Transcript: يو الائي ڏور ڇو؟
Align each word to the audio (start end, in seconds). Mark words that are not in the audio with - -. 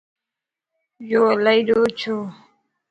يو 1.11 1.21
الائي 1.33 1.59
ڏور 1.67 1.87
ڇو؟ 1.99 2.15